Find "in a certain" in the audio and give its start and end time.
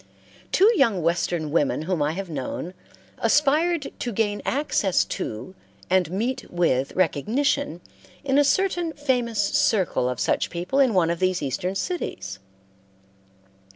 8.23-8.93